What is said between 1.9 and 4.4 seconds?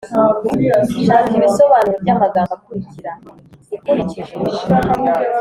by’amagambo akurikira ukurikije